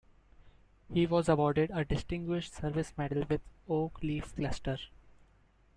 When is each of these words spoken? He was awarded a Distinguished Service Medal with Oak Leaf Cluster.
He 0.91 1.05
was 1.05 1.29
awarded 1.29 1.69
a 1.71 1.85
Distinguished 1.85 2.55
Service 2.55 2.91
Medal 2.97 3.23
with 3.29 3.41
Oak 3.69 4.01
Leaf 4.01 4.35
Cluster. 4.35 4.79